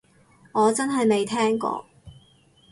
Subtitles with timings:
[0.53, 1.85] 我真係未聽過